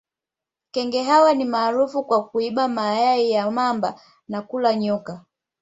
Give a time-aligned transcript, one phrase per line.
[0.71, 5.25] Kenge hawa ni maarufu kwa kuiba mayai ya mamba na kula nyoka